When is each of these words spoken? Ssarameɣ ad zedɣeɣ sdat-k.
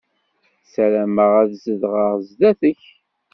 Ssarameɣ 0.63 1.31
ad 1.41 1.51
zedɣeɣ 1.63 2.13
sdat-k. 2.27 2.81